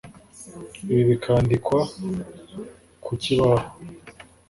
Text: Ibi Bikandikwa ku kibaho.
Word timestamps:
Ibi 0.91 1.03
Bikandikwa 1.09 1.79
ku 3.03 3.11
kibaho. 3.21 3.67